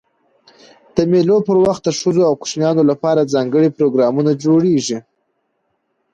[0.95, 4.97] د مېلو پر وخت د ښځو او کوچنيانو له پاره ځانګړي پروګرامونه جوړېږي.